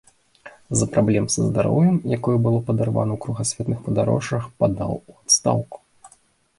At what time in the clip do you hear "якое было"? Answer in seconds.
2.19-2.63